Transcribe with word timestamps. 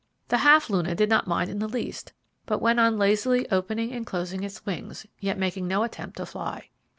The 0.29 0.39
Half 0.39 0.67
luna 0.71 0.95
did 0.95 1.09
not 1.11 1.27
mind 1.27 1.51
in 1.51 1.59
the 1.59 1.67
least, 1.67 2.11
but 2.47 2.59
went 2.59 2.79
on 2.79 2.97
lazily 2.97 3.47
opening 3.51 3.91
and 3.93 4.03
closing 4.03 4.41
its 4.41 4.65
wings, 4.65 5.05
yet 5.19 5.37
making 5.37 5.67
no 5.67 5.83
attempt 5.83 6.17
to 6.17 6.25
fly. 6.25 6.69